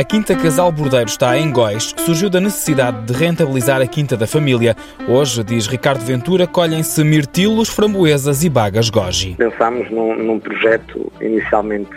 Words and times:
A 0.00 0.04
Quinta 0.04 0.34
Casal 0.34 0.72
Bordeiro 0.72 1.10
está 1.10 1.36
em 1.36 1.52
Góis. 1.52 1.94
Surgiu 1.98 2.30
da 2.30 2.40
necessidade 2.40 3.02
de 3.04 3.12
rentabilizar 3.12 3.82
a 3.82 3.86
quinta 3.86 4.16
da 4.16 4.26
família. 4.26 4.74
Hoje, 5.06 5.44
diz 5.44 5.66
Ricardo 5.66 6.00
Ventura, 6.02 6.46
colhem-se 6.46 7.04
mirtilos, 7.04 7.68
framboesas 7.68 8.42
e 8.42 8.48
bagas 8.48 8.88
goji. 8.88 9.34
Pensámos 9.34 9.90
num, 9.90 10.16
num, 10.16 10.40
projeto, 10.40 11.12
inicialmente 11.20 11.90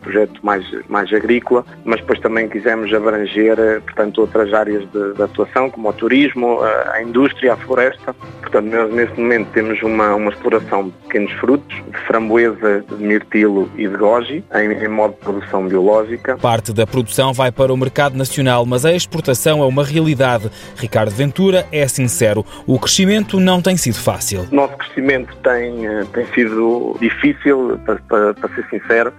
projeto 0.00 0.38
mais, 0.46 0.64
mais 0.88 1.12
agrícola, 1.12 1.64
mas 1.84 1.98
depois 2.00 2.20
também 2.20 2.48
quisemos 2.48 2.94
abranger, 2.94 3.82
portanto, 3.82 4.20
outras 4.20 4.54
áreas 4.54 4.88
de, 4.92 5.14
de 5.14 5.22
atuação, 5.22 5.68
como 5.70 5.88
o 5.88 5.92
turismo, 5.92 6.60
a, 6.62 7.02
indústria, 7.02 7.54
a 7.54 7.56
floresta. 7.56 8.14
Portanto, 8.40 8.66
nós 8.66 8.94
neste 8.94 9.18
momento 9.18 9.48
temos 9.48 9.82
uma, 9.82 10.14
uma 10.14 10.30
exploração 10.30 10.84
de 10.84 10.90
pequenos 11.08 11.32
frutos, 11.32 11.76
de 11.76 11.98
framboesa, 12.06 12.84
de 12.88 12.94
mirtilo 12.94 13.68
e 13.76 13.88
de 13.88 13.96
goji, 13.96 14.44
em, 14.54 14.72
em 14.84 14.88
modo 14.88 15.14
de 15.14 15.20
produção 15.20 15.66
biológica. 15.66 16.36
Parte 16.38 16.72
da 16.72 16.86
produção 16.86 17.34
vai 17.40 17.50
para 17.50 17.72
o 17.72 17.76
mercado 17.76 18.18
nacional, 18.18 18.66
mas 18.66 18.84
a 18.84 18.92
exportação 18.92 19.62
é 19.62 19.66
uma 19.66 19.82
realidade. 19.82 20.50
Ricardo 20.76 21.10
Ventura 21.10 21.66
é 21.72 21.88
sincero, 21.88 22.44
o 22.66 22.78
crescimento 22.78 23.40
não 23.40 23.62
tem 23.62 23.78
sido 23.78 23.96
fácil. 23.98 24.46
O 24.52 24.54
nosso 24.54 24.76
crescimento 24.76 25.34
tem, 25.36 25.86
eh, 25.86 26.04
tem 26.12 26.26
sido 26.34 26.98
difícil, 27.00 27.80
para, 27.86 27.96
para, 28.06 28.34
para 28.34 28.54
ser 28.54 28.68
sincero, 28.68 29.10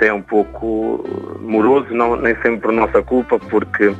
é 0.00 0.12
um 0.12 0.22
pouco 0.22 1.04
moroso, 1.40 1.92
não, 1.92 2.14
nem 2.14 2.36
sempre 2.36 2.58
por 2.58 2.70
nossa 2.70 3.02
culpa, 3.02 3.40
porque 3.40 3.92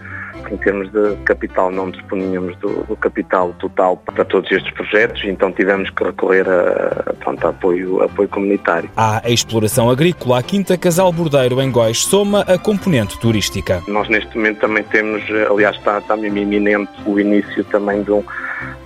em 0.50 0.56
termos 0.56 0.90
de 0.90 1.16
capital 1.24 1.70
não 1.70 1.90
disponíamos 1.90 2.56
do, 2.58 2.84
do, 2.84 2.96
capital 2.96 3.54
total 3.58 3.96
para 3.96 4.24
todos 4.24 4.50
estes 4.50 4.72
projetos, 4.72 5.22
então 5.24 5.52
tivemos 5.52 5.90
que 5.90 6.04
recorrer 6.04 6.46
a, 6.48 7.14
pronto, 7.14 7.46
a 7.46 7.50
apoio, 7.50 8.02
apoio 8.02 8.28
comunitário. 8.28 8.90
Há 8.96 9.26
a 9.26 9.30
exploração 9.30 9.90
agrícola, 9.90 10.38
a 10.38 10.42
Quinta 10.42 10.76
Casal 10.76 11.12
Bordeiro 11.12 11.60
em 11.60 11.70
Góis 11.70 12.04
soma 12.04 12.42
a 12.42 12.58
componente 12.58 13.18
turística. 13.18 13.82
Nós 13.88 14.08
neste 14.08 14.36
momento 14.36 14.60
também 14.60 14.84
temos, 14.84 15.22
aliás 15.50 15.76
está, 15.76 15.98
está 15.98 16.16
mesmo 16.16 16.38
iminente 16.38 16.90
o 17.06 17.18
início 17.18 17.64
também 17.64 18.02
de 18.02 18.10
um, 18.10 18.22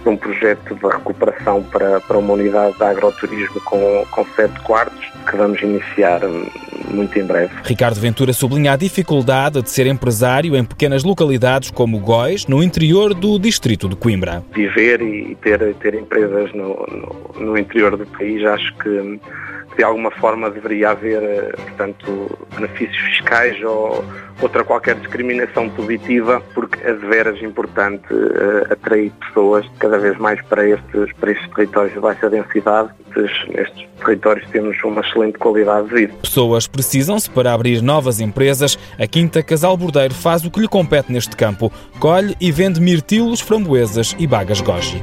de 0.02 0.08
um 0.08 0.16
projeto 0.16 0.74
de 0.74 0.86
recuperação 0.86 1.62
para, 1.62 2.00
para 2.00 2.18
uma 2.18 2.34
unidade 2.34 2.76
de 2.76 2.84
agroturismo 2.84 3.60
com, 3.62 4.06
com 4.10 4.24
sete 4.36 4.58
quartos 4.60 5.06
que 5.28 5.36
vamos 5.36 5.60
iniciar 5.60 6.20
muito 6.90 7.18
em 7.18 7.24
breve. 7.24 7.52
Ricardo 7.64 8.00
Ventura 8.00 8.32
sublinha 8.32 8.72
a 8.72 8.76
dificuldade 8.76 9.62
de 9.62 9.70
ser 9.70 9.86
empresário 9.86 10.56
em 10.56 10.64
pequenas 10.64 11.04
localidades 11.04 11.70
como 11.70 11.98
Góis, 11.98 12.46
no 12.46 12.62
interior 12.62 13.12
do 13.14 13.38
distrito 13.38 13.88
de 13.88 13.96
Coimbra. 13.96 14.42
Viver 14.54 15.02
e 15.02 15.34
ter, 15.36 15.74
ter 15.74 15.94
empresas 15.94 16.52
no, 16.54 16.86
no, 16.86 17.46
no 17.46 17.58
interior 17.58 17.96
do 17.96 18.06
país, 18.06 18.44
acho 18.44 18.74
que 18.78 19.20
de 19.78 19.84
alguma 19.84 20.10
forma 20.10 20.50
deveria 20.50 20.90
haver, 20.90 21.22
eh, 21.22 21.52
portanto, 21.56 22.36
benefícios 22.56 22.98
fiscais 22.98 23.62
ou 23.62 24.04
outra 24.42 24.64
qualquer 24.64 24.96
discriminação 24.96 25.70
positiva, 25.70 26.42
porque 26.52 26.78
de 26.78 27.06
veras 27.06 27.40
importante 27.42 28.12
uh, 28.12 28.72
atrair 28.72 29.12
pessoas 29.20 29.64
cada 29.78 29.98
vez 29.98 30.16
mais 30.18 30.40
para 30.42 30.68
estes, 30.68 31.12
para 31.20 31.32
estes 31.32 31.48
territórios 31.50 31.94
de 31.94 32.00
baixa 32.00 32.28
densidade. 32.28 32.90
Nestes 33.16 33.88
territórios 34.04 34.48
temos 34.50 34.76
uma 34.84 35.00
excelente 35.00 35.38
qualidade 35.38 35.88
de 35.88 35.94
vida. 35.94 36.14
Pessoas 36.22 36.66
precisam-se 36.66 37.30
para 37.30 37.52
abrir 37.52 37.80
novas 37.80 38.20
empresas. 38.20 38.78
A 38.98 39.06
Quinta 39.06 39.42
Casal 39.42 39.76
Bordeiro 39.76 40.14
faz 40.14 40.44
o 40.44 40.50
que 40.50 40.60
lhe 40.60 40.68
compete 40.68 41.12
neste 41.12 41.36
campo. 41.36 41.72
Colhe 41.98 42.36
e 42.40 42.52
vende 42.52 42.80
mirtilos, 42.80 43.40
framboesas 43.40 44.14
e 44.18 44.26
bagas 44.26 44.60
goji. 44.60 45.02